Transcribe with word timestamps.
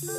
Girl, 0.00 0.16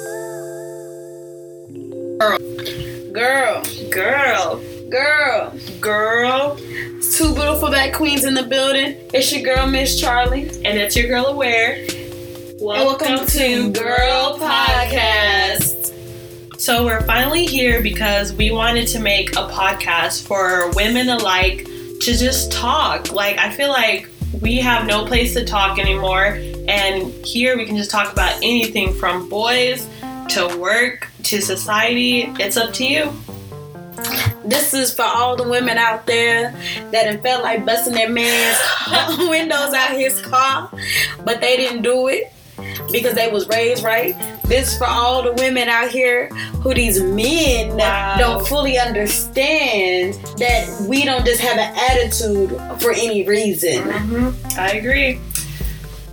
Girl, 3.90 4.62
girl, 4.90 5.54
girl, 5.80 6.58
it's 6.60 7.18
two 7.18 7.34
beautiful 7.34 7.70
black 7.70 7.94
queens 7.94 8.26
in 8.26 8.34
the 8.34 8.44
building. 8.44 8.98
It's 9.14 9.32
your 9.32 9.42
girl, 9.42 9.68
Miss 9.68 9.98
Charlie. 10.02 10.50
and 10.50 10.78
it's 10.78 10.98
your 10.98 11.08
girl 11.08 11.28
Aware. 11.28 11.88
Welcome, 12.60 13.26
to 13.26 13.72
Girl 13.72 14.38
Podcast. 14.38 15.94
So 16.60 16.84
we're 16.84 17.04
finally 17.04 17.46
here 17.46 17.82
because 17.82 18.34
we 18.34 18.52
wanted 18.52 18.88
to 18.88 19.00
make 19.00 19.32
a 19.32 19.48
podcast 19.48 20.28
for 20.28 20.72
women 20.72 21.08
alike 21.08 21.64
to 22.02 22.18
just 22.18 22.52
talk. 22.52 23.14
Like 23.14 23.38
I 23.38 23.50
feel 23.50 23.70
like 23.70 24.10
we 24.42 24.58
have 24.58 24.86
no 24.88 25.06
place 25.06 25.34
to 25.36 25.46
talk 25.46 25.80
anymore, 25.80 26.38
and 26.70 27.12
here 27.26 27.58
we 27.58 27.66
can 27.66 27.76
just 27.76 27.92
talk 27.92 28.12
about 28.14 28.36
anything 28.38 28.94
from 28.94 29.28
boys 29.28 29.88
to 30.30 30.56
work 30.60 31.08
to 31.24 31.42
society. 31.42 32.32
It's 32.40 32.56
up 32.58 32.74
to 32.76 32.86
you. 32.86 33.12
This 34.46 34.74
is 34.74 34.94
for 34.94 35.04
all 35.04 35.36
the 35.36 35.48
women 35.48 35.78
out 35.78 36.06
there 36.06 36.52
that 36.92 37.06
have 37.08 37.22
felt 37.22 37.44
like 37.44 37.66
busting 37.66 37.94
their 37.94 38.10
man's 38.10 38.58
windows 39.30 39.74
out 39.74 39.92
his 39.92 40.22
car, 40.22 40.72
but 41.26 41.42
they 41.42 41.58
didn't 41.58 41.82
do 41.82 42.08
it 42.08 42.32
because 42.92 43.14
they 43.14 43.30
was 43.32 43.48
raised 43.50 43.84
right. 43.84 44.16
This 44.46 44.72
is 44.72 44.78
for 44.78 44.88
all 44.88 45.22
the 45.22 45.34
women 45.34 45.70
out 45.70 45.90
here 45.92 46.28
who 46.64 46.74
these 46.74 47.02
men 47.02 47.76
Wow. 47.78 48.16
don't 48.18 48.48
fully 48.48 48.78
understand 48.80 50.14
that 50.38 50.86
we 50.88 51.06
don't 51.06 51.26
just 51.26 51.42
have 51.42 51.58
an 51.58 51.76
attitude 51.92 52.50
for 52.82 52.92
any 52.92 53.28
reason. 53.28 53.84
Mm-hmm. 53.84 54.60
I 54.60 54.72
agree. 54.72 55.20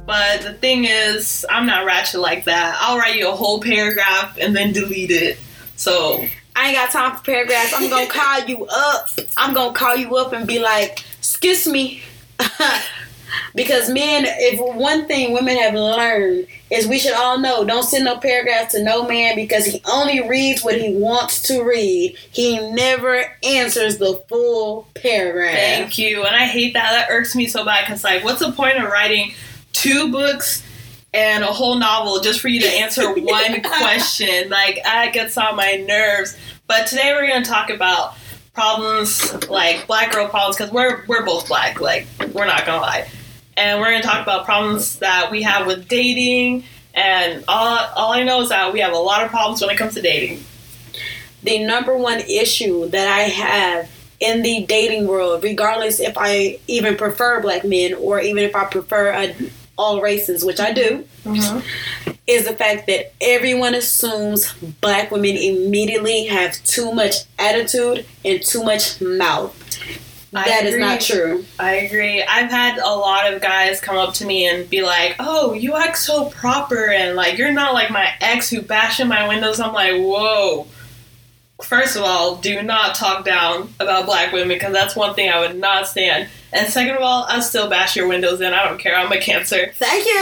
But 0.07 0.43
the 0.43 0.55
thing 0.55 0.85
is, 0.85 1.45
I'm 1.51 1.67
not 1.67 1.85
ratchet 1.85 2.21
like 2.21 2.45
that. 2.45 2.79
I'll 2.81 2.99
write 2.99 3.17
you 3.17 3.29
a 3.29 3.33
whole 3.33 3.61
paragraph 3.61 4.39
and 4.41 4.55
then 4.55 4.73
delete 4.73 5.11
it. 5.11 5.39
So 5.75 6.25
I 6.55 6.69
ain't 6.69 6.77
got 6.77 6.91
time 6.91 7.17
for 7.17 7.25
paragraphs. 7.25 7.75
I'm 7.75 7.91
gonna 7.91 8.07
call 8.11 8.45
you 8.45 8.67
up. 8.67 9.09
I'm 9.37 9.53
gonna 9.53 9.75
call 9.75 9.97
you 9.97 10.17
up 10.17 10.33
and 10.33 10.47
be 10.47 10.61
like, 10.61 11.05
excuse 11.19 11.67
me. 11.67 12.03
because 13.55 13.89
men, 13.91 14.25
if 14.27 14.61
one 14.77 15.07
thing 15.07 15.33
women 15.33 15.57
have 15.57 15.75
learned 15.75 16.47
is 16.71 16.87
we 16.87 16.99
should 16.99 17.15
all 17.15 17.39
know 17.39 17.65
don't 17.65 17.83
send 17.83 18.05
no 18.05 18.19
paragraphs 18.19 18.75
to 18.75 18.83
no 18.83 19.07
man 19.07 19.35
because 19.35 19.65
he 19.65 19.83
only 19.91 20.27
reads 20.29 20.63
what 20.63 20.81
he 20.81 20.95
wants 20.95 21.43
to 21.43 21.63
read. 21.63 22.17
He 22.31 22.59
never 22.71 23.25
answers 23.43 23.99
the 23.99 24.23
full 24.29 24.87
paragraph. 24.95 25.55
thank 25.55 25.99
you. 25.99 26.25
And 26.25 26.37
I 26.37 26.47
hate 26.47 26.75
that. 26.75 26.91
That 26.93 27.11
irks 27.11 27.35
me 27.35 27.47
so 27.47 27.65
bad 27.65 27.85
because, 27.87 28.05
like, 28.05 28.25
what's 28.25 28.41
the 28.41 28.53
point 28.53 28.79
of 28.79 28.91
writing 28.91 29.35
two 29.77 30.11
books 30.11 30.63
and 31.15 31.45
a 31.45 31.47
whole 31.49 31.77
novel 31.77 32.21
just 32.21 32.41
for 32.41 32.49
you 32.49 32.61
to 32.61 32.67
answer 32.69 33.13
one 33.15 33.63
question? 33.63 34.49
Like, 34.51 34.81
that 34.85 35.13
gets 35.13 35.37
on 35.39 35.57
my 35.57 35.75
nerves. 35.87 36.37
But 36.67 36.87
today 36.87 37.13
we're 37.15 37.27
going 37.29 37.43
to 37.43 37.49
talk 37.49 37.71
about 37.71 38.15
problems 38.55 39.49
like 39.49 39.87
black 39.87 40.13
girl 40.13 40.29
problems 40.29 40.57
because 40.57 40.73
we're 40.73 41.05
we're 41.07 41.25
both 41.25 41.47
black. 41.49 41.81
Like, 41.81 42.07
we're 42.33 42.47
not 42.47 42.65
gonna 42.67 42.81
lie. 42.81 43.09
and 43.57 43.81
we're 43.81 43.91
going 43.91 44.03
to 44.03 44.09
talk 44.09 44.23
about 44.23 44.45
problems 44.45 44.99
that 44.99 45.31
we 45.31 45.43
have 45.43 45.67
with 45.67 45.89
dating. 45.89 46.65
And 46.95 47.45
all, 47.49 47.79
all 47.95 48.13
I 48.13 48.23
know 48.23 48.41
is 48.43 48.49
that 48.51 48.73
we 48.73 48.81
have 48.81 48.93
a 48.93 48.99
lot 48.99 49.23
of 49.25 49.31
problems 49.31 49.61
when 49.61 49.71
it 49.71 49.77
comes 49.79 49.95
to 49.95 50.03
dating. 50.03 50.43
the 51.43 51.65
number 51.65 51.97
one 51.97 52.21
issue 52.21 52.89
that 52.89 53.09
I 53.09 53.23
have 53.23 53.91
in 54.21 54.43
the 54.43 54.65
dating 54.67 55.07
world, 55.07 55.45
regardless 55.45 56.01
if 56.01 56.15
I 56.17 56.59
even 56.67 56.97
prefer 56.97 57.41
black 57.41 57.65
men 57.65 57.95
or 57.95 58.21
even 58.21 58.45
if 58.45 58.55
I 58.57 58.65
prefer 58.65 59.13
uh, 59.13 59.33
all 59.79 60.01
races, 60.01 60.45
which 60.45 60.61
I 60.61 60.73
do, 60.73 61.05
mm-hmm. 61.25 62.11
is 62.27 62.47
the 62.47 62.55
fact 62.55 62.87
that 62.87 63.13
everyone 63.21 63.75
assumes 63.75 64.53
black 64.81 65.11
women 65.11 65.37
immediately 65.37 66.27
have 66.27 66.63
too 66.65 66.93
much 66.93 67.25
attitude 67.39 68.07
and 68.25 68.43
too 68.43 68.63
much 68.65 69.01
mouth. 69.01 69.55
I 70.35 70.45
That 70.45 70.65
is 70.65 70.75
agree. 70.75 70.85
not 70.85 71.01
true. 71.01 71.45
I 71.59 71.73
agree. 71.77 72.23
I've 72.23 72.51
had 72.51 72.79
a 72.79 72.91
lot 72.91 73.33
of 73.33 73.41
guys 73.41 73.81
come 73.81 73.97
up 73.97 74.13
to 74.15 74.27
me 74.27 74.47
and 74.47 74.69
be 74.69 74.83
like, 74.83 75.17
"Oh, 75.19 75.55
you 75.55 75.77
act 75.77 75.97
so 75.99 76.27
proper," 76.27 76.91
and 76.91 77.17
like 77.17 77.39
you're 77.39 77.53
not 77.53 77.73
like 77.73 77.91
my 77.91 78.11
ex 78.21 78.51
who 78.51 78.61
bashed 78.61 79.01
in 79.01 79.09
my 79.09 79.27
windows. 79.29 79.61
I'm 79.61 79.73
like, 79.73 79.95
whoa. 79.95 80.67
First 81.63 81.97
of 81.97 82.03
all, 82.03 82.37
do 82.37 82.63
not 82.63 82.95
talk 82.95 83.25
down 83.25 83.73
about 83.81 84.05
black 84.05 84.31
women 84.31 84.49
because 84.49 84.75
that's 84.75 84.95
one 84.95 85.15
thing 85.15 85.31
I 85.31 85.41
would 85.41 85.57
not 85.59 85.89
stand. 85.89 86.29
And 86.53 86.71
second 86.71 86.97
of 86.97 87.03
all, 87.03 87.25
I 87.29 87.41
still 87.41 87.69
bash 87.69 87.97
your 87.97 88.09
windows 88.09 88.41
in. 88.43 88.53
I 88.53 88.65
don't 88.69 88.79
care. 88.79 88.95
I'm 88.95 89.11
a 89.11 89.19
cancer. 89.19 89.73
Thank 89.75 90.07
you. 90.07 90.15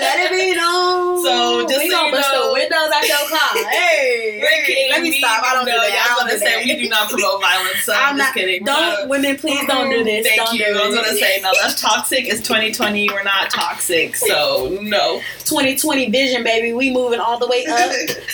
Let 0.00 0.18
it 0.26 0.30
be 0.32 0.56
known. 0.56 1.24
So, 1.24 1.66
just 1.68 1.78
we 1.84 1.90
so 1.90 1.96
gonna 1.96 2.16
you 2.16 2.22
know- 2.22 2.48
the 2.48 2.52
windows 2.52 2.90
out 2.94 3.08
your 3.08 3.28
car. 3.28 3.64
Hey, 3.76 4.40
hey, 4.66 4.88
let 4.90 5.02
me 5.02 5.10
We- 5.10 5.18
stop. 5.18 5.42
I 5.44 5.54
don't 5.54 5.66
no, 5.66 5.72
do 5.72 5.78
that. 5.78 6.06
I 6.10 6.14
was 6.24 6.32
gonna 6.32 6.38
say 6.44 6.56
that. 6.58 6.64
we 6.64 6.82
do 6.82 6.88
not 6.88 7.10
promote 7.10 7.40
violence. 7.40 7.84
So 7.84 7.92
I'm, 7.94 8.10
I'm 8.10 8.16
not. 8.18 8.34
kidding. 8.34 8.64
Don't 8.64 8.80
not- 8.80 9.08
women, 9.08 9.36
please 9.36 9.64
don't 9.66 9.88
do 9.90 10.02
this. 10.04 10.26
Thank 10.26 10.40
don't 10.40 10.54
you. 10.54 10.66
I 10.66 10.86
was 10.88 10.94
gonna 10.96 11.16
say 11.16 11.40
no. 11.42 11.52
That's 11.62 11.80
toxic. 11.80 12.26
It's 12.28 12.40
2020. 12.42 13.08
We're 13.10 13.22
not 13.22 13.50
toxic. 13.50 14.16
So 14.16 14.78
no. 14.82 15.20
2020 15.44 16.10
vision, 16.10 16.42
baby. 16.44 16.72
We 16.72 16.92
moving 16.92 17.20
all 17.20 17.38
the 17.38 17.46
way 17.46 17.64
up. 17.66 17.90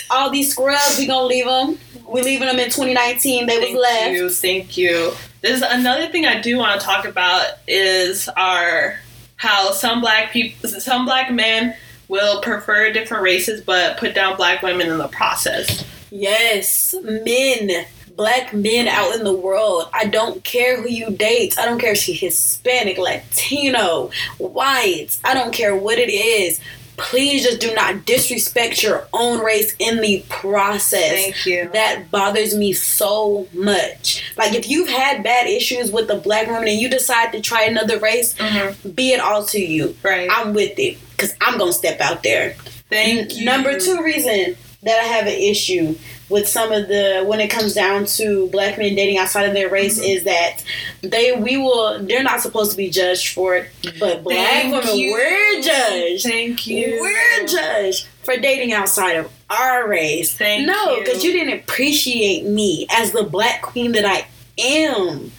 all 0.09 0.29
these 0.31 0.51
scrubs, 0.51 0.97
we 0.97 1.05
gonna 1.07 1.25
leave 1.27 1.45
them. 1.45 1.77
We 2.07 2.21
leaving 2.23 2.47
them 2.47 2.59
in 2.59 2.65
2019. 2.69 3.45
They 3.45 3.59
was 3.59 3.81
Thank 3.85 4.15
you. 4.15 4.29
Thank 4.29 4.77
you. 4.77 5.13
There's 5.41 5.61
another 5.61 6.07
thing 6.09 6.25
I 6.25 6.39
do 6.39 6.57
want 6.57 6.79
to 6.79 6.85
talk 6.85 7.05
about 7.05 7.45
is 7.67 8.29
our 8.29 8.99
how 9.35 9.71
some 9.71 9.99
black 9.99 10.31
people, 10.31 10.69
some 10.69 11.05
black 11.05 11.31
men 11.31 11.75
will 12.07 12.41
prefer 12.41 12.91
different 12.93 13.23
races, 13.23 13.61
but 13.61 13.97
put 13.97 14.15
down 14.15 14.37
black 14.37 14.61
women 14.61 14.87
in 14.87 14.97
the 14.97 15.07
process. 15.09 15.83
Yes, 16.11 16.95
men, 17.03 17.85
black 18.15 18.53
men 18.53 18.87
out 18.87 19.15
in 19.15 19.23
the 19.23 19.33
world. 19.33 19.89
I 19.93 20.05
don't 20.05 20.43
care 20.43 20.81
who 20.81 20.87
you 20.87 21.09
date. 21.09 21.57
I 21.57 21.65
don't 21.65 21.79
care 21.79 21.93
if 21.93 21.97
she's 21.97 22.19
Hispanic, 22.19 22.97
Latino, 22.97 24.11
white. 24.37 25.17
I 25.23 25.33
don't 25.33 25.53
care 25.53 25.75
what 25.75 25.97
it 25.97 26.09
is. 26.09 26.61
Please 26.97 27.43
just 27.43 27.59
do 27.59 27.73
not 27.73 28.05
disrespect 28.05 28.83
your 28.83 29.07
own 29.13 29.43
race 29.43 29.75
in 29.79 30.01
the 30.01 30.23
process. 30.29 31.11
Thank 31.11 31.45
you. 31.45 31.69
That 31.73 32.11
bothers 32.11 32.55
me 32.55 32.73
so 32.73 33.47
much. 33.53 34.23
Like 34.37 34.53
if 34.53 34.69
you've 34.69 34.89
had 34.89 35.23
bad 35.23 35.47
issues 35.47 35.91
with 35.91 36.07
the 36.07 36.15
black 36.15 36.47
woman 36.47 36.67
and 36.67 36.79
you 36.79 36.89
decide 36.89 37.31
to 37.33 37.41
try 37.41 37.63
another 37.63 37.99
race, 37.99 38.33
Mhm. 38.35 38.95
be 38.95 39.11
it 39.11 39.19
all 39.19 39.45
to 39.47 39.59
you. 39.59 39.95
Right. 40.03 40.27
I'm 40.31 40.53
with 40.53 40.77
it 40.77 40.97
because 41.11 41.33
I'm 41.41 41.57
gonna 41.57 41.73
step 41.73 41.99
out 42.01 42.23
there. 42.23 42.55
Thank 42.89 43.35
you. 43.35 43.45
Number 43.45 43.79
two 43.79 44.01
reason 44.03 44.55
that 44.83 44.99
I 44.99 45.03
have 45.03 45.27
an 45.27 45.33
issue 45.33 45.95
with 46.29 46.47
some 46.47 46.71
of 46.71 46.87
the 46.87 47.23
when 47.27 47.39
it 47.39 47.49
comes 47.49 47.73
down 47.73 48.05
to 48.05 48.47
black 48.49 48.77
men 48.77 48.95
dating 48.95 49.17
outside 49.17 49.43
of 49.47 49.53
their 49.53 49.69
race 49.69 49.99
Mm-hmm. 49.99 50.09
is 50.09 50.23
that 50.23 50.63
they 51.01 51.33
we 51.35 51.57
will 51.57 51.99
they're 52.03 52.23
not 52.23 52.41
supposed 52.41 52.71
to 52.71 52.77
be 52.77 52.89
judged 52.89 53.33
for 53.33 53.55
it, 53.55 53.69
but 53.99 54.23
black 54.23 54.37
Thank 54.37 54.73
women 54.73 54.97
you. 54.97 55.11
we're 55.13 55.61
judged. 55.61 56.23
Thank 56.23 56.65
you. 56.67 56.97
We're 57.01 57.47
judged 57.47 58.07
for 58.23 58.37
dating 58.37 58.73
outside 58.73 59.13
of 59.17 59.31
our 59.49 59.87
race. 59.87 60.35
Thank 60.35 60.65
no, 60.65 60.95
you. 60.95 61.03
because 61.03 61.23
you 61.23 61.31
didn't 61.33 61.59
appreciate 61.59 62.45
me 62.45 62.87
as 62.91 63.11
the 63.11 63.23
black 63.23 63.61
queen 63.61 63.91
that 63.93 64.05
I 64.05 64.27
am. 64.57 65.31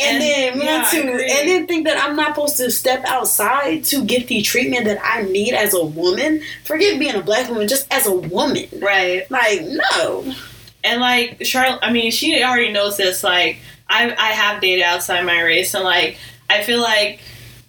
And, 0.00 0.22
And- 0.22 0.22
then 0.22 0.52
want 0.58 0.92
yeah, 0.92 1.02
to, 1.02 1.08
and 1.10 1.48
then 1.48 1.66
think 1.66 1.86
that 1.86 2.02
I'm 2.02 2.16
not 2.16 2.34
supposed 2.34 2.56
to 2.58 2.70
step 2.70 3.04
outside 3.06 3.84
to 3.84 4.04
get 4.04 4.28
the 4.28 4.42
treatment 4.42 4.86
that 4.86 4.98
I 5.04 5.22
need 5.22 5.52
as 5.54 5.74
a 5.74 5.84
woman. 5.84 6.42
Forget 6.64 6.98
being 6.98 7.14
a 7.14 7.22
black 7.22 7.48
woman, 7.48 7.68
just 7.68 7.86
as 7.92 8.06
a 8.06 8.12
woman. 8.14 8.66
Right. 8.80 9.30
Like 9.30 9.62
no, 9.62 10.34
And 10.84 11.00
like 11.00 11.44
Charlotte, 11.44 11.80
I 11.82 11.92
mean, 11.92 12.10
she 12.10 12.42
already 12.42 12.72
knows 12.72 12.96
this. 12.96 13.22
Like, 13.22 13.58
I 13.88 14.14
I 14.16 14.28
have 14.32 14.60
dated 14.62 14.84
outside 14.84 15.24
my 15.26 15.40
race, 15.42 15.74
and 15.74 15.84
like 15.84 16.16
I 16.48 16.62
feel 16.62 16.80
like 16.80 17.20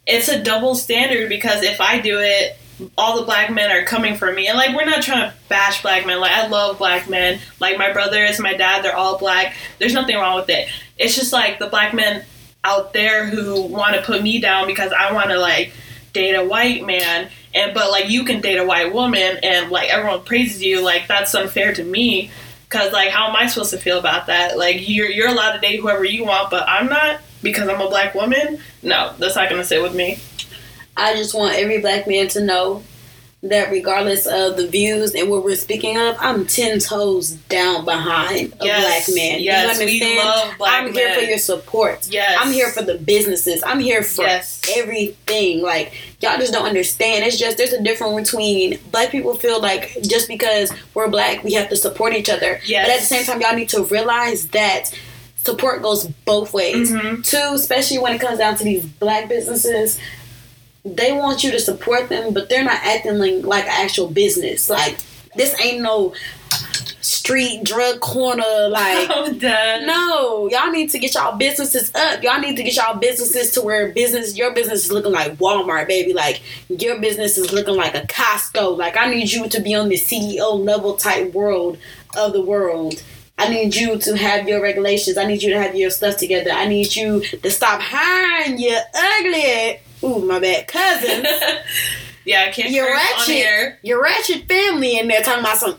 it's 0.08 0.28
a 0.30 0.42
double 0.42 0.75
standard 0.75 1.28
because 1.30 1.63
if 1.63 1.80
I 1.81 2.00
do 2.00 2.19
it, 2.19 2.58
all 2.97 3.19
the 3.19 3.25
black 3.25 3.52
men 3.52 3.72
are 3.72 3.84
coming 3.84 4.16
for 4.16 4.31
me, 4.31 4.47
and 4.47 4.58
like 4.58 4.75
we're 4.75 4.86
not 4.86 5.02
trying 5.02 5.30
to 5.30 5.36
bash 5.50 5.81
black 5.81 6.06
men. 6.06 6.19
Like 6.19 6.31
I 6.31 6.48
love 6.48 6.78
black 6.78 7.10
men. 7.10 7.39
Like 7.60 7.78
my 7.78 7.92
brothers, 7.92 8.39
my 8.39 8.56
dad, 8.56 8.83
they're 8.83 8.95
all 8.95 9.18
black. 9.18 9.56
There's 9.80 9.94
nothing 9.94 10.16
wrong 10.16 10.36
with 10.36 10.50
it. 10.50 10.69
It's 10.98 11.16
just 11.16 11.33
like 11.33 11.60
the 11.60 11.68
black 11.68 11.94
men 11.94 12.24
out 12.63 12.94
there 12.94 13.25
who 13.25 13.63
want 13.63 13.95
to 13.95 14.01
put 14.01 14.22
me 14.22 14.39
down 14.39 14.68
because 14.68 14.92
I 14.92 15.13
want 15.13 15.30
to 15.30 15.38
like 15.38 15.74
date 16.13 16.36
a 16.36 16.45
white 16.45 16.86
man 16.86 17.30
and 17.54 17.74
but 17.74 17.89
like 17.89 18.10
you 18.10 18.24
can 18.24 18.42
date 18.42 18.57
a 18.57 18.66
white 18.66 18.94
woman 18.94 19.38
and 19.44 19.72
like 19.72 19.89
everyone 19.89 20.24
praises 20.24 20.62
you 20.62 20.81
like 20.81 21.07
that's 21.07 21.33
unfair 21.33 21.74
to 21.74 21.83
me 21.83 22.30
because 22.63 22.92
like 22.92 23.10
how 23.10 23.30
am 23.30 23.36
i 23.36 23.48
supposed 23.48 23.72
to 23.72 23.78
feel 23.78 23.98
about 23.98 24.28
that 24.28 24.57
like 24.57 24.88
you're, 24.89 25.10
you're 25.10 25.30
allowed 25.30 25.54
to 25.54 25.60
date 25.60 25.80
whoever 25.80 26.04
you 26.04 26.25
want 26.25 26.50
but 26.50 26.68
i'm 26.68 26.88
not 26.88 27.22
because 27.42 27.68
i'm 27.69 27.80
a 27.80 27.89
black 27.89 28.13
woman 28.13 28.60
no 28.83 29.13
that's 29.19 29.36
not 29.36 29.50
gonna 29.50 29.63
sit 29.63 29.81
with 29.81 29.95
me 29.95 30.18
I 30.98 31.16
just 31.16 31.34
want 31.34 31.56
every 31.56 31.80
black 31.80 32.08
man 32.08 32.28
to 32.30 32.42
know 32.42 32.84
that 33.44 33.72
regardless 33.72 34.28
of 34.28 34.56
the 34.56 34.68
views 34.68 35.16
and 35.16 35.28
what 35.28 35.44
we're 35.44 35.56
speaking 35.56 35.98
of, 35.98 36.16
I'm 36.20 36.46
ten 36.46 36.78
toes 36.80 37.32
down 37.32 37.86
behind 37.86 38.54
a 38.60 38.66
Yes, 38.66 39.08
black 39.08 39.16
man. 39.16 39.40
yes, 39.42 39.80
you 39.80 39.86
we 39.88 39.94
understand? 40.04 40.18
love 40.30 40.58
black 40.60 40.84
I'm 40.84 40.94
here 40.94 41.16
for 41.16 41.22
your 41.22 41.38
support. 41.40 42.08
Yes. 42.08 42.38
I'm 42.40 42.52
here 42.54 42.70
for 42.70 42.84
the 42.84 42.96
businesses. 43.00 43.64
I'm 43.66 43.80
here 43.80 44.04
for 44.04 44.26
Yes. 44.26 44.62
everything. 44.78 45.62
Like 45.64 45.92
y'all 46.22 46.38
just 46.38 46.54
don't 46.54 46.68
understand. 46.68 47.26
It's 47.26 47.38
just 47.40 47.58
there's 47.58 47.74
a 47.74 47.82
difference 47.82 48.30
between 48.30 48.78
black 48.92 49.10
people 49.10 49.34
feel 49.34 49.60
like 49.60 49.98
just 50.04 50.28
because 50.28 50.72
we're 50.94 51.08
black 51.10 51.44
we 51.44 51.54
have 51.54 51.70
to 51.70 51.76
support 51.76 52.14
each 52.14 52.30
other. 52.30 52.60
Yes. 52.68 52.86
But 52.86 52.94
at 52.94 53.00
the 53.00 53.06
same 53.08 53.24
time 53.24 53.42
y'all 53.42 53.56
need 53.56 53.70
to 53.70 53.86
realize 53.86 54.50
that 54.50 54.94
support 55.38 55.82
goes 55.82 56.06
both 56.26 56.54
ways. 56.54 56.92
Mhm. 56.92 57.26
Two, 57.28 57.54
especially 57.56 57.98
when 57.98 58.14
it 58.14 58.22
comes 58.22 58.38
down 58.38 58.56
to 58.58 58.64
these 58.64 58.84
black 58.86 59.28
businesses, 59.28 59.98
they 60.83 61.12
want 61.12 61.44
you 61.44 61.51
to 61.51 61.60
support 61.60 62.10
them, 62.10 62.33
but 62.33 62.50
they're 62.50 62.63
not 62.63 62.80
acting 62.83 63.18
like 63.18 63.44
like 63.44 63.66
actual 63.66 64.07
business. 64.07 64.69
Like 64.69 64.98
this 65.36 65.60
ain't 65.62 65.81
no 65.81 66.13
street 67.01 67.63
drug 67.63 68.00
corner 68.00 68.68
like 68.69 69.10
no, 69.42 70.50
y'all 70.50 70.72
need 70.72 70.89
to 70.89 71.00
get 71.00 71.13
y'all 71.13 71.38
businesses 71.38 71.94
up. 71.95 72.24
Y'all 72.24 72.39
need 72.39 72.56
to 72.57 72.63
get 72.63 72.75
y'all 72.75 72.98
businesses 72.98 73.51
to 73.51 73.62
where 73.62 73.92
business, 73.92 74.38
your 74.38 74.54
business 74.54 74.86
is 74.86 74.92
looking 74.92 75.12
like 75.12 75.33
Walmart, 75.38 75.88
baby. 75.88 76.13
Like 76.13 76.42
your 76.69 77.00
business 77.00 77.38
is 77.38 77.51
looking 77.54 77.75
like 77.75 77.95
a 77.95 78.01
Costco. 78.01 78.78
Like 78.78 78.98
I 78.98 79.10
need 79.10 79.31
you 79.31 79.48
to 79.50 79.60
be 79.62 79.75
on 79.75 79.89
the 79.89 79.95
CEO 79.95 80.63
level 80.63 80.95
type 80.95 81.33
world 81.33 81.78
of 82.18 82.33
the 82.33 82.42
world. 82.42 83.01
I 83.38 83.50
need 83.50 83.75
you 83.75 83.98
to 83.98 84.18
have 84.18 84.48
your 84.48 84.62
regulations. 84.62 85.18
I 85.18 85.25
need 85.25 85.42
you 85.42 85.51
to 85.54 85.60
have 85.60 85.75
your 85.75 85.89
stuff 85.89 86.18
together. 86.18 86.51
I 86.51 86.68
need 86.68 86.95
you 86.95 87.22
to 87.22 87.50
stop 87.50 87.81
hiring 87.81 88.60
your 88.60 88.80
ugly, 88.94 89.80
ooh 90.03 90.19
my 90.25 90.39
bad 90.39 90.68
cousins, 90.68 91.27
yeah, 92.25 92.45
I 92.48 92.51
can't 92.51 92.71
on 92.92 92.98
ratchet. 92.98 93.80
your 93.81 94.01
ratchet 94.01 94.48
family 94.48 94.98
in 95.00 95.07
there 95.07 95.21
talking 95.21 95.42
about 95.42 95.57
some. 95.57 95.77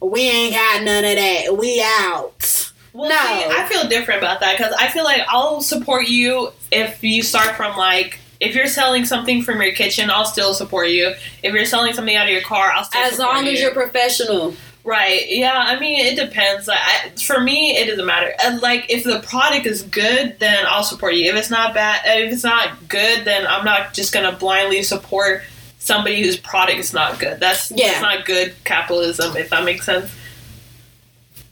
We 0.00 0.20
ain't 0.22 0.54
got 0.54 0.82
none 0.84 1.04
of 1.04 1.16
that. 1.16 1.56
We 1.58 1.82
out. 1.82 2.72
Well, 2.92 3.08
No. 3.10 3.16
see, 3.16 3.56
I 3.62 3.68
feel 3.68 3.88
different 3.88 4.22
about 4.22 4.40
that 4.40 4.56
because 4.56 4.72
I 4.78 4.88
feel 4.88 5.04
like 5.04 5.22
I'll 5.28 5.60
support 5.60 6.06
you 6.08 6.52
if 6.70 7.02
you 7.02 7.22
start 7.22 7.56
from 7.56 7.76
like 7.76 8.18
if 8.40 8.54
you're 8.54 8.66
selling 8.68 9.04
something 9.04 9.42
from 9.42 9.60
your 9.60 9.72
kitchen, 9.72 10.10
I'll 10.10 10.24
still 10.24 10.54
support 10.54 10.90
you. 10.90 11.12
If 11.42 11.52
you're 11.52 11.64
selling 11.64 11.92
something 11.92 12.14
out 12.14 12.26
of 12.26 12.32
your 12.32 12.42
car, 12.42 12.70
I'll 12.72 12.84
still 12.84 13.02
As 13.02 13.18
long 13.18 13.46
as 13.48 13.60
you're 13.60 13.72
professional. 13.74 14.54
Right. 14.88 15.24
Yeah, 15.28 15.52
I 15.56 15.78
mean 15.78 15.98
it 16.04 16.16
depends. 16.16 16.66
Like, 16.66 16.78
I, 16.80 17.10
for 17.22 17.40
me, 17.40 17.76
it 17.76 17.86
doesn't 17.88 18.06
matter. 18.06 18.32
And 18.44 18.60
like 18.62 18.86
if 18.88 19.04
the 19.04 19.20
product 19.20 19.66
is 19.66 19.82
good, 19.82 20.36
then 20.38 20.64
I'll 20.66 20.82
support 20.82 21.14
you. 21.14 21.30
If 21.30 21.36
it's 21.36 21.50
not 21.50 21.74
bad, 21.74 22.00
uh, 22.06 22.24
if 22.24 22.32
it's 22.32 22.44
not 22.44 22.88
good, 22.88 23.24
then 23.24 23.46
I'm 23.46 23.64
not 23.64 23.94
just 23.94 24.12
gonna 24.12 24.32
blindly 24.32 24.82
support 24.82 25.42
somebody 25.78 26.22
whose 26.22 26.36
product 26.36 26.78
is 26.78 26.92
not 26.92 27.18
good. 27.18 27.38
That's 27.40 27.70
Yeah. 27.70 27.88
that's 27.88 28.02
not 28.02 28.24
good 28.24 28.54
capitalism. 28.64 29.36
If 29.36 29.50
that 29.50 29.64
makes 29.64 29.86
sense. 29.86 30.10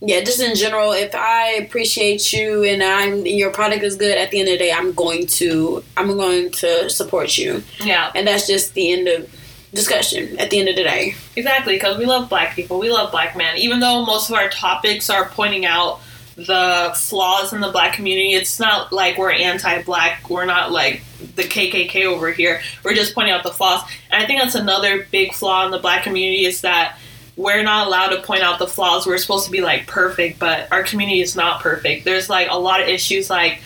Yeah, 0.00 0.20
just 0.20 0.40
in 0.40 0.54
general, 0.54 0.92
if 0.92 1.14
I 1.14 1.52
appreciate 1.52 2.30
you 2.32 2.64
and 2.64 2.82
I'm 2.82 3.24
your 3.24 3.50
product 3.50 3.82
is 3.82 3.96
good, 3.96 4.18
at 4.18 4.30
the 4.30 4.40
end 4.40 4.48
of 4.48 4.52
the 4.52 4.58
day, 4.58 4.70
I'm 4.72 4.92
going 4.92 5.26
to 5.38 5.82
I'm 5.96 6.08
going 6.16 6.50
to 6.52 6.90
support 6.90 7.38
you, 7.38 7.62
Yeah. 7.82 8.10
and 8.14 8.26
that's 8.28 8.46
just 8.46 8.74
the 8.74 8.92
end 8.92 9.08
of 9.08 9.26
discussion. 9.76 10.38
At 10.38 10.50
the 10.50 10.58
end 10.58 10.68
of 10.68 10.76
the 10.76 10.82
day, 10.82 11.14
Exactly, 11.36 11.74
because 11.74 11.98
we 11.98 12.06
love 12.06 12.28
black 12.28 12.54
people. 12.54 12.78
We 12.78 12.90
love 12.90 13.10
black 13.10 13.36
men. 13.36 13.56
Even 13.58 13.80
though 13.80 14.04
most 14.04 14.30
of 14.30 14.36
our 14.36 14.48
topics 14.48 15.10
are 15.10 15.28
pointing 15.28 15.64
out 15.66 16.00
the 16.36 16.92
flaws 16.94 17.52
in 17.52 17.60
the 17.60 17.70
black 17.70 17.94
community, 17.94 18.34
it's 18.34 18.58
not 18.58 18.92
like 18.92 19.16
we're 19.18 19.32
anti 19.32 19.82
black. 19.82 20.28
We're 20.28 20.44
not 20.44 20.72
like 20.72 21.02
the 21.34 21.44
KKK 21.44 22.04
over 22.06 22.30
here. 22.30 22.60
We're 22.82 22.94
just 22.94 23.14
pointing 23.14 23.32
out 23.32 23.42
the 23.42 23.50
flaws. 23.50 23.82
And 24.10 24.22
I 24.22 24.26
think 24.26 24.40
that's 24.40 24.54
another 24.54 25.06
big 25.10 25.32
flaw 25.32 25.64
in 25.64 25.70
the 25.70 25.78
black 25.78 26.02
community 26.02 26.44
is 26.44 26.62
that 26.62 26.98
we're 27.36 27.62
not 27.62 27.86
allowed 27.86 28.08
to 28.08 28.22
point 28.22 28.42
out 28.42 28.58
the 28.58 28.66
flaws. 28.66 29.06
We're 29.06 29.18
supposed 29.18 29.44
to 29.44 29.50
be 29.50 29.60
like 29.60 29.86
perfect, 29.86 30.38
but 30.38 30.72
our 30.72 30.82
community 30.82 31.20
is 31.20 31.36
not 31.36 31.60
perfect. 31.60 32.04
There's 32.04 32.30
like 32.30 32.48
a 32.50 32.58
lot 32.58 32.80
of 32.80 32.88
issues 32.88 33.28
like 33.28 33.60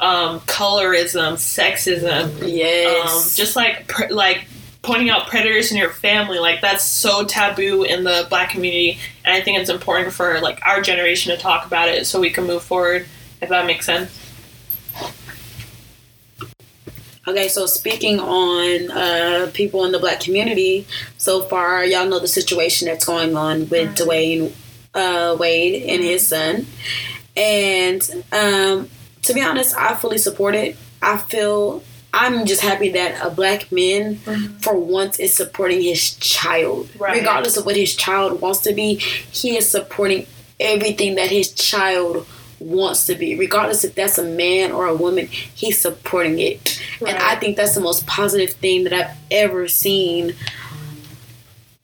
um, 0.00 0.40
colorism, 0.40 1.34
sexism, 1.34 2.42
um, 2.42 2.48
yes, 2.48 3.36
just 3.36 3.56
like 3.56 4.10
like 4.10 4.46
pointing 4.84 5.10
out 5.10 5.26
predators 5.26 5.72
in 5.72 5.78
your 5.78 5.90
family 5.90 6.38
like 6.38 6.60
that's 6.60 6.84
so 6.84 7.24
taboo 7.24 7.82
in 7.82 8.04
the 8.04 8.26
black 8.28 8.50
community. 8.50 8.98
And 9.24 9.34
i 9.34 9.40
think 9.40 9.58
it's 9.58 9.70
important 9.70 10.12
for 10.12 10.40
like 10.40 10.60
our 10.64 10.80
generation 10.80 11.34
to 11.34 11.40
talk 11.40 11.66
about 11.66 11.88
it 11.88 12.06
so 12.06 12.20
we 12.20 12.30
can 12.30 12.46
move 12.46 12.62
forward 12.62 13.06
if 13.40 13.48
that 13.48 13.66
makes 13.66 13.86
sense. 13.86 14.20
Okay, 17.26 17.48
so 17.48 17.64
speaking 17.64 18.20
on 18.20 18.90
uh, 18.90 19.50
people 19.54 19.86
in 19.86 19.92
the 19.92 19.98
black 19.98 20.20
community, 20.20 20.86
so 21.16 21.40
far 21.42 21.82
y'all 21.82 22.06
know 22.06 22.18
the 22.18 22.28
situation 22.28 22.86
that's 22.86 23.06
going 23.06 23.34
on 23.34 23.60
with 23.70 23.96
Dwyane 23.96 24.52
uh, 24.94 25.34
Wade 25.38 25.84
and 25.84 26.02
his 26.02 26.26
son, 26.28 26.66
and 27.34 28.02
um, 28.30 28.90
to 29.22 29.32
be 29.32 29.40
honest, 29.40 29.74
I 29.74 29.94
fully 29.94 30.18
support 30.18 30.54
it. 30.54 30.76
I 31.00 31.16
feel 31.16 31.82
I'm 32.14 32.46
just 32.46 32.62
happy 32.62 32.90
that 32.90 33.24
a 33.24 33.30
black 33.30 33.70
man, 33.72 34.16
mm-hmm. 34.16 34.56
for 34.58 34.78
once, 34.78 35.18
is 35.18 35.34
supporting 35.34 35.82
his 35.82 36.14
child, 36.16 36.88
Right. 36.98 37.16
regardless 37.18 37.56
of 37.56 37.66
what 37.66 37.76
his 37.76 37.94
child 37.96 38.40
wants 38.40 38.60
to 38.60 38.72
be. 38.72 38.94
He 38.94 39.56
is 39.56 39.68
supporting 39.68 40.26
everything 40.60 41.16
that 41.16 41.30
his 41.30 41.52
child 41.52 42.26
wants 42.60 43.06
to 43.06 43.14
be, 43.14 43.36
regardless 43.36 43.84
if 43.84 43.94
that's 43.94 44.16
a 44.16 44.24
man 44.24 44.72
or 44.72 44.86
a 44.86 44.94
woman. 44.94 45.26
He's 45.26 45.80
supporting 45.80 46.38
it, 46.38 46.80
and 47.00 47.18
I 47.18 47.34
think 47.36 47.56
that's 47.56 47.74
the 47.74 47.80
most 47.80 48.06
positive 48.06 48.52
thing 48.52 48.84
that 48.84 48.92
I've 48.92 49.16
ever 49.30 49.68
seen 49.68 50.34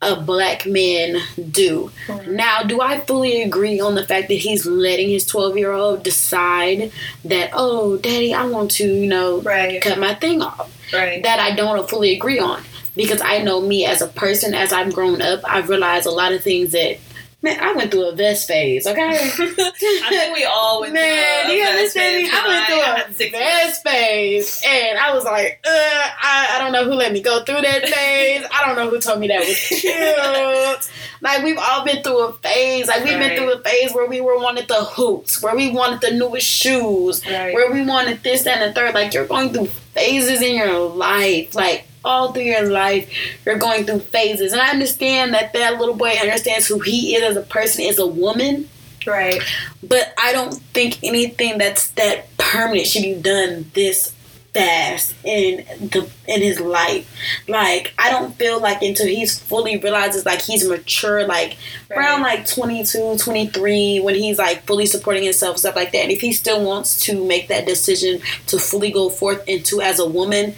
a 0.02 0.16
black 0.20 0.64
man 0.66 1.18
do. 1.50 1.90
Hmm. 2.06 2.34
Now, 2.34 2.62
do 2.62 2.80
I 2.80 3.00
fully 3.00 3.42
agree 3.42 3.80
on 3.80 3.94
the 3.94 4.06
fact 4.06 4.28
that 4.28 4.34
he's 4.34 4.64
letting 4.64 5.10
his 5.10 5.26
12 5.26 5.58
year 5.58 5.72
old 5.72 6.02
decide 6.02 6.90
that, 7.24 7.50
oh, 7.52 7.98
daddy, 7.98 8.32
I 8.32 8.46
want 8.46 8.70
to, 8.72 8.86
you 8.86 9.06
know, 9.06 9.40
Right. 9.42 9.80
cut 9.82 9.98
my 9.98 10.14
thing 10.14 10.40
off? 10.42 10.74
right 10.92 11.22
That 11.22 11.38
I 11.38 11.54
don't 11.54 11.88
fully 11.88 12.14
agree 12.14 12.38
on. 12.38 12.62
Because 12.96 13.20
I 13.20 13.38
know 13.38 13.60
me 13.60 13.84
as 13.84 14.02
a 14.02 14.08
person, 14.08 14.52
as 14.54 14.72
I've 14.72 14.92
grown 14.92 15.22
up, 15.22 15.40
I've 15.44 15.68
realized 15.68 16.06
a 16.06 16.10
lot 16.10 16.32
of 16.32 16.42
things 16.42 16.72
that, 16.72 16.98
man, 17.42 17.58
I 17.60 17.72
went 17.72 17.90
through 17.90 18.08
a 18.08 18.14
vest 18.14 18.46
phase, 18.48 18.86
okay? 18.86 19.10
i 19.12 20.06
think 20.10 20.36
we 20.36 20.44
all 20.44 20.80
went 20.82 20.92
Man, 20.92 21.46
through 21.46 21.54
you 21.54 21.62
a 21.62 21.64
vest 21.66 21.96
understand 21.96 22.16
me? 22.16 22.22
phase, 22.28 22.34
I 22.34 22.48
went 22.48 22.66
through 22.66 22.80
had 22.80 23.10
a 23.10 23.30
vest 23.38 23.82
phase, 23.82 24.62
and 24.66 24.98
I 24.98 25.14
was 25.14 25.24
like, 25.24 25.60
uh, 25.66 25.70
I, 25.70 26.52
I 26.56 26.58
don't 26.60 26.72
know 26.72 26.84
who 26.84 26.92
let 26.94 27.12
me 27.12 27.20
go 27.22 27.42
through 27.44 27.60
that 27.62 27.88
phase. 27.88 28.44
I 28.52 28.66
don't 28.66 28.76
know 28.76 28.90
who 28.90 29.00
told 29.00 29.20
me 29.20 29.28
that 29.28 29.40
was 29.40 29.58
cute. 29.68 30.90
like 31.22 31.42
we've 31.44 31.58
all 31.58 31.84
been 31.84 32.02
through 32.02 32.20
a 32.26 32.32
phase. 32.34 32.88
Like 32.88 33.04
we've 33.04 33.14
Right. 33.14 33.30
been 33.30 33.38
through 33.38 33.52
a 33.54 33.60
phase 33.62 33.92
where 33.92 34.06
we 34.06 34.20
were 34.20 34.38
wanted 34.38 34.68
the 34.68 34.84
hoops, 34.84 35.42
where 35.42 35.54
we 35.56 35.70
wanted 35.70 36.00
the 36.00 36.12
newest 36.12 36.46
shoes, 36.46 37.24
Right. 37.26 37.54
where 37.54 37.70
we 37.72 37.82
wanted 37.84 38.22
this, 38.22 38.42
that, 38.44 38.60
and 38.62 38.70
the 38.70 38.74
third. 38.74 38.94
Like 38.94 39.12
you're 39.14 39.26
going 39.26 39.52
through 39.52 39.66
phases 39.66 40.42
in 40.42 40.54
your 40.56 40.78
life, 40.78 41.54
like. 41.54 41.86
All 42.04 42.32
through 42.32 42.44
your 42.44 42.68
life, 42.68 43.10
you're 43.44 43.58
going 43.58 43.84
through 43.84 44.00
phases, 44.00 44.52
and 44.52 44.60
I 44.60 44.70
understand 44.70 45.34
that 45.34 45.52
that 45.52 45.78
little 45.78 45.94
boy 45.94 46.10
understands 46.12 46.66
who 46.66 46.78
he 46.78 47.14
is 47.14 47.22
as 47.22 47.36
a 47.36 47.46
person, 47.46 47.84
as 47.84 47.98
a 47.98 48.06
woman 48.06 48.68
right 49.06 49.42
but 49.82 50.12
I 50.18 50.32
don't 50.32 50.54
think 50.54 51.02
anything 51.02 51.56
that's 51.56 51.88
that 51.92 52.36
permanent 52.36 52.86
should 52.86 53.02
be 53.02 53.14
done 53.14 53.70
this 53.74 54.14
fast 54.52 55.14
in 55.24 55.64
the 55.78 56.08
in 56.26 56.42
his 56.42 56.60
life. 56.60 57.08
Like 57.48 57.94
I 57.98 58.10
don't 58.10 58.34
feel 58.34 58.60
like 58.60 58.82
until 58.82 59.06
he's 59.06 59.38
fully 59.38 59.78
realizes 59.78 60.26
like 60.26 60.42
he's 60.42 60.68
mature, 60.68 61.26
like 61.26 61.56
around 61.90 62.22
like 62.22 62.46
22, 62.46 63.18
23, 63.18 64.00
when 64.00 64.14
he's 64.14 64.38
like 64.38 64.66
fully 64.66 64.86
supporting 64.86 65.22
himself, 65.22 65.58
stuff 65.58 65.76
like 65.76 65.92
that. 65.92 66.02
And 66.02 66.12
if 66.12 66.20
he 66.20 66.32
still 66.32 66.64
wants 66.64 67.00
to 67.04 67.24
make 67.24 67.48
that 67.48 67.66
decision 67.66 68.20
to 68.46 68.58
fully 68.58 68.90
go 68.90 69.08
forth 69.08 69.46
into 69.48 69.80
as 69.80 69.98
a 69.98 70.08
woman, 70.08 70.54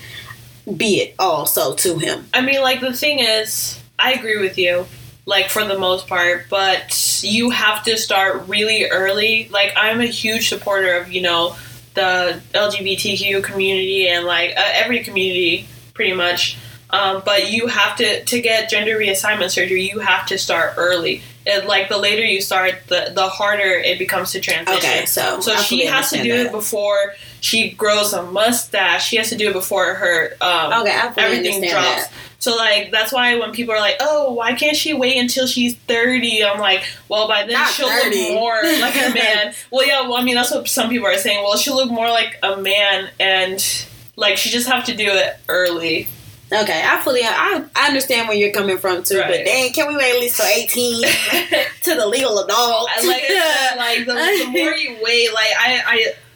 be 0.77 1.01
it 1.01 1.15
also 1.19 1.75
to 1.77 1.99
him. 1.99 2.27
I 2.33 2.41
mean, 2.41 2.61
like 2.61 2.81
the 2.81 2.93
thing 2.93 3.19
is, 3.21 3.81
I 3.99 4.13
agree 4.13 4.39
with 4.39 4.59
you, 4.59 4.87
like 5.27 5.49
for 5.49 5.65
the 5.65 5.79
most 5.79 6.07
part, 6.07 6.47
but 6.49 7.21
you 7.23 7.51
have 7.51 7.83
to 7.85 7.97
start 7.97 8.49
really 8.49 8.87
early. 8.87 9.49
Like 9.51 9.73
I'm 9.77 10.01
a 10.01 10.07
huge 10.07 10.49
supporter 10.49 10.97
of 10.97 11.13
you 11.13 11.23
know 11.23 11.57
the 11.95 12.41
LGBTQ 12.55 13.43
community 13.43 14.09
and 14.09 14.25
like 14.25 14.51
uh, 14.51 14.63
every 14.75 15.03
community 15.05 15.67
pretty 15.95 16.15
much. 16.15 16.57
Um, 16.93 17.23
but 17.25 17.51
you 17.51 17.69
have 17.69 17.97
to 17.97 18.23
to 18.25 18.41
get 18.41 18.69
gender 18.69 18.99
reassignment 18.99 19.51
surgery. 19.51 19.89
You 19.91 20.01
have 20.01 20.27
to 20.27 20.39
start 20.39 20.75
early. 20.77 21.23
It, 21.45 21.67
like 21.67 21.89
the 21.89 21.97
later 21.99 22.23
you 22.25 22.41
start, 22.41 22.75
the 22.89 23.11
the 23.15 23.29
harder 23.29 23.63
it 23.65 23.99
becomes 23.99 24.33
to 24.33 24.41
transition. 24.41 24.79
Okay, 24.79 25.07
so 25.07 25.41
So 25.41 25.57
she 25.57 25.87
has 25.87 26.11
to 26.11 26.23
do 26.23 26.37
that. 26.37 26.47
it 26.47 26.53
before 26.53 27.15
she 27.41 27.71
grows 27.71 28.13
a 28.13 28.23
mustache. 28.23 29.09
She 29.09 29.17
has 29.17 29.29
to 29.31 29.37
do 29.37 29.49
it 29.51 29.53
before 29.55 29.95
her 29.95 30.37
um, 30.41 30.83
Okay, 30.83 31.01
everything 31.17 31.61
drops. 31.63 31.73
that. 32.07 32.11
So 32.39 32.55
like 32.57 32.91
that's 32.93 33.11
why 33.13 33.39
when 33.39 33.53
people 33.53 33.75
are 33.75 33.81
like, 33.81 33.97
"Oh, 34.01 34.33
why 34.35 34.53
can't 34.53 34.77
she 34.77 34.93
wait 34.95 35.17
until 35.17 35.47
she's 35.47 35.75
30? 35.75 36.45
I'm 36.45 36.61
like, 36.61 36.85
"Well, 37.09 37.27
by 37.27 37.41
then 37.45 37.55
Not 37.55 37.71
she'll 37.71 37.89
30. 37.89 38.17
look 38.19 38.35
more 38.35 38.55
like 38.81 38.95
a 38.97 39.15
man." 39.15 39.55
well, 39.71 39.87
yeah, 39.87 40.03
well, 40.03 40.15
I 40.19 40.25
mean 40.25 40.35
that's 40.35 40.51
what 40.53 40.69
some 40.69 40.91
people 40.91 41.07
are 41.09 41.17
saying. 41.17 41.43
Well, 41.43 41.57
she'll 41.57 41.77
look 41.77 41.91
more 41.91 42.11
like 42.11 42.39
a 42.43 42.57
man, 42.59 43.09
and 43.19 43.87
like 44.17 44.37
she 44.37 44.51
just 44.51 44.69
have 44.69 44.85
to 44.85 44.95
do 44.95 45.07
it 45.09 45.39
early. 45.49 46.07
Okay, 46.53 46.83
I 46.85 47.01
fully 47.03 47.21
I, 47.25 47.65
I 47.75 47.89
understand 47.89 48.29
where 48.29 48.37
you're 48.37 48.53
coming 48.53 48.77
from 48.77 49.03
too, 49.03 49.21
but 49.27 49.45
dang, 49.45 49.73
can 49.73 49.89
we 49.89 49.97
wait 49.97 50.15
at 50.15 50.21
least 50.21 50.37
till 50.37 50.47
eighteen 50.47 51.03
to 51.83 51.95
the 51.95 52.07
legal 52.07 52.39
adult? 52.41 52.89
I 52.91 53.07
like 53.07 54.07
like 54.07 54.07
the, 54.07 54.45
the 54.45 54.51
more 54.51 54.73
you 54.75 54.99
wait, 55.03 55.33
like 55.33 55.49
I, 55.59 55.83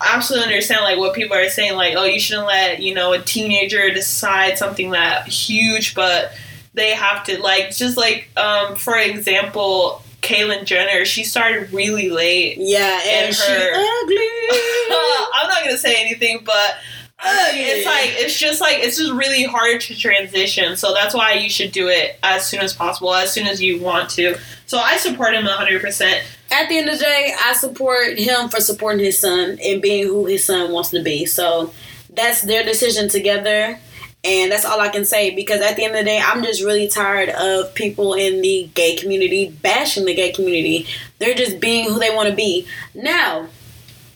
I 0.01 0.15
absolutely 0.15 0.47
understand 0.47 0.83
like 0.83 0.99
what 0.99 1.15
people 1.15 1.37
are 1.37 1.49
saying, 1.51 1.77
like, 1.77 1.95
oh 1.97 2.05
you 2.05 2.19
shouldn't 2.19 2.47
let, 2.47 2.81
you 2.83 2.95
know, 2.95 3.13
a 3.13 3.21
teenager 3.21 3.91
decide 3.91 4.57
something 4.57 4.93
that 4.93 5.29
huge, 5.29 5.95
but 5.95 6.33
they 6.73 6.93
have 6.95 7.25
to 7.25 7.41
like 7.43 7.75
just 7.77 7.97
like 7.99 8.29
um 8.39 8.75
for 8.77 8.97
example, 8.97 10.03
Caitlyn 10.23 10.65
Jenner, 10.65 11.05
she 11.05 11.25
started 11.25 11.73
really 11.73 12.09
late. 12.11 12.57
yeah, 12.59 13.01
and, 13.07 13.27
and 13.27 13.35
she 13.35 13.53
her- 13.53 14.03
ugly. 14.03 14.17
I'm 15.35 15.49
not 15.49 15.63
gonna 15.65 15.77
say 15.79 16.01
anything, 16.01 16.41
but 16.45 16.77
it's 17.25 17.87
like 17.87 18.25
it's 18.25 18.39
just 18.39 18.61
like 18.61 18.79
it's 18.79 18.99
just 18.99 19.13
really 19.13 19.45
hard 19.45 19.81
to 19.83 19.95
transition. 19.97 20.77
So 20.77 20.93
that's 20.93 21.15
why 21.15 21.35
you 21.35 21.51
should 21.51 21.73
do 21.73 21.89
it 21.89 22.19
as 22.23 22.47
soon 22.47 22.61
as 22.61 22.75
possible, 22.75 23.15
as 23.15 23.33
soon 23.33 23.47
as 23.47 23.61
you 23.63 23.81
want 23.81 24.11
to. 24.11 24.37
So 24.67 24.79
I 24.79 24.97
support 24.97 25.35
him 25.35 25.45
100. 25.45 25.81
percent 25.81 26.25
At 26.51 26.69
the 26.69 26.79
end 26.79 26.89
of 26.89 26.99
the 26.99 27.05
day, 27.05 27.35
I 27.45 27.55
support 27.55 28.19
him 28.19 28.49
for 28.49 28.61
supporting 28.61 29.05
his 29.05 29.19
son 29.19 29.59
and 29.65 29.81
being 29.83 30.07
who 30.07 30.27
his 30.27 30.45
son 30.45 30.73
wants 30.73 30.91
to 30.91 31.03
be. 31.03 31.27
So 31.27 31.73
that's 32.11 32.43
their 32.43 32.65
decision 32.65 33.09
together. 33.09 33.79
And 34.25 34.51
that's 34.51 34.65
all 34.65 34.81
I 34.81 34.89
can 34.89 35.05
say 35.05 35.33
because 35.35 35.61
at 35.61 35.77
the 35.77 35.85
end 35.85 35.95
of 35.95 36.01
the 36.01 36.05
day, 36.05 36.21
I'm 36.21 36.43
just 36.43 36.63
really 36.65 36.89
tired 36.89 37.29
of 37.29 37.73
people 37.75 38.15
in 38.15 38.41
the 38.41 38.69
gay 38.75 38.97
community 38.97 39.51
bashing 39.63 40.05
the 40.05 40.15
gay 40.15 40.33
community. 40.33 40.89
They're 41.19 41.35
just 41.35 41.61
being 41.61 41.89
who 41.89 42.01
they 42.01 42.13
want 42.13 42.29
to 42.29 42.35
be. 42.35 42.67
Now, 42.93 43.47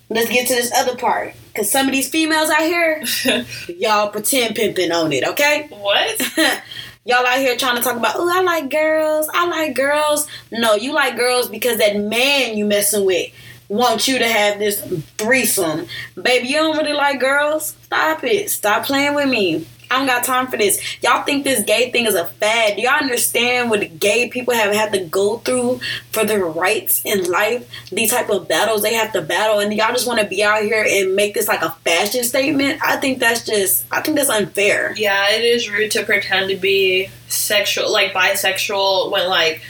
let's 0.09 0.29
get 0.29 0.49
to 0.49 0.55
this 0.55 0.73
other 0.75 0.97
part. 0.97 1.35
Because 1.61 1.73
some 1.73 1.89
of 1.89 1.93
these 1.93 2.09
females 2.09 2.49
out 2.49 2.63
here, 2.63 3.05
y'all 3.69 4.09
pretend 4.09 4.57
pimping 4.57 4.91
on 4.93 5.13
it, 5.13 5.29
okay? 5.29 5.67
what? 5.69 6.33
Y'all 7.05 7.27
out 7.27 7.39
here 7.39 7.55
trying 7.55 7.77
to 7.77 7.83
talk 7.83 7.97
about, 7.97 8.15
oh, 8.17 8.31
I 8.33 8.41
like 8.41 8.71
girls. 8.71 9.29
I 9.35 9.47
like 9.47 9.75
girls. 9.75 10.27
No, 10.51 10.75
you 10.75 10.95
like 10.95 11.17
girls 11.17 11.49
because 11.49 11.79
that 11.79 11.97
man 11.97 12.57
you 12.57 12.65
messing 12.65 13.05
with 13.05 13.31
wants 13.69 14.09
you 14.09 14.19
to 14.19 14.27
have 14.27 14.59
this 14.59 14.81
threesome. 15.19 15.87
Baby, 16.21 16.49
you 16.49 16.57
don't 16.57 16.77
really 16.77 16.93
like 16.95 17.21
girls? 17.21 17.75
Stop 17.83 18.25
it. 18.25 18.51
Stop 18.51 18.85
playing 18.85 19.15
with 19.15 19.29
me. 19.29 19.67
I 19.91 19.99
don't 19.99 20.07
got 20.07 20.25
time 20.25 20.47
for 20.47 20.57
this. 20.57 20.81
Y'all 21.03 21.25
think 21.25 21.43
this 21.43 21.65
gay 21.65 21.91
thing 21.91 22.07
is 22.07 22.15
a 22.15 22.27
fad. 22.27 22.77
Do 22.77 22.83
y'all 22.83 22.93
understand 22.93 23.71
what 23.71 23.99
gay 23.99 24.29
people 24.29 24.55
have 24.55 24.73
had 24.73 24.93
to 24.93 25.05
go 25.05 25.39
through 25.39 25.81
for 26.13 26.25
their 26.25 26.45
rights 26.45 27.03
in 27.05 27.31
life? 27.31 27.69
These 27.91 28.13
type 28.13 28.31
of 28.31 28.47
battles 28.47 28.83
they 28.83 28.95
have 28.95 29.13
to 29.13 29.23
battle, 29.23 29.59
and 29.59 29.73
y'all 29.75 29.93
just 29.93 30.07
want 30.07 30.21
to 30.21 30.27
be 30.27 30.45
out 30.45 30.63
here 30.63 30.87
and 30.89 31.17
make 31.17 31.35
this 31.35 31.49
like 31.49 31.63
a 31.63 31.71
fashion 31.85 32.23
statement? 32.23 32.81
I 32.85 32.97
think 32.99 33.19
that's 33.19 33.45
just, 33.45 33.85
I 33.91 34.01
think 34.01 34.17
that's 34.17 34.31
unfair. 34.31 34.95
Yeah, 34.97 35.31
it 35.31 35.45
is 35.45 35.69
rude 35.69 35.91
to 35.93 36.05
pretend 36.05 36.51
to 36.51 36.57
be 36.57 37.11
sexual, 37.29 37.93
like 37.93 38.13
bisexual, 38.13 39.11
when 39.11 39.29
like 39.29 39.61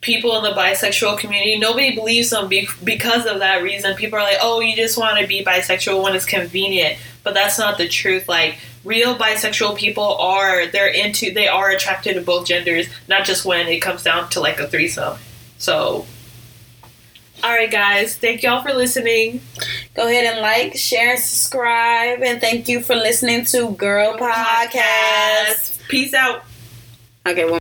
people 0.00 0.36
in 0.36 0.44
the 0.44 0.50
bisexual 0.50 1.18
community 1.18 1.58
nobody 1.58 1.94
believes 1.94 2.30
them 2.30 2.48
be- 2.48 2.68
because 2.84 3.26
of 3.26 3.40
that 3.40 3.62
reason. 3.62 3.94
People 3.96 4.18
are 4.18 4.22
like, 4.22 4.38
"Oh, 4.40 4.60
you 4.60 4.76
just 4.76 4.96
want 4.96 5.18
to 5.18 5.26
be 5.26 5.44
bisexual 5.44 6.02
when 6.02 6.14
it's 6.14 6.24
convenient," 6.24 6.98
but 7.24 7.34
that's 7.34 7.58
not 7.58 7.76
the 7.76 7.88
truth. 7.88 8.28
Like 8.28 8.58
real 8.86 9.16
bisexual 9.16 9.76
people 9.76 10.16
are 10.18 10.66
they're 10.66 10.86
into 10.86 11.32
they 11.32 11.48
are 11.48 11.70
attracted 11.70 12.14
to 12.14 12.20
both 12.22 12.46
genders, 12.46 12.86
not 13.08 13.24
just 13.24 13.44
when 13.44 13.66
it 13.66 13.80
comes 13.80 14.02
down 14.02 14.30
to 14.30 14.40
like 14.40 14.58
a 14.60 14.68
threesome. 14.68 15.18
So. 15.58 16.06
All 17.44 17.50
right, 17.52 17.70
guys. 17.70 18.16
Thank 18.16 18.42
y'all 18.42 18.62
for 18.62 18.72
listening. 18.72 19.42
Go 19.92 20.08
ahead 20.08 20.24
and 20.24 20.40
like, 20.40 20.74
share, 20.74 21.10
and 21.10 21.20
subscribe. 21.20 22.22
And 22.22 22.40
thank 22.40 22.66
you 22.66 22.80
for 22.80 22.94
listening 22.94 23.44
to 23.46 23.72
Girl 23.72 24.16
Podcast. 24.16 25.86
Peace 25.88 26.14
out. 26.14 26.44
Okay, 27.26 27.44
well. 27.44 27.60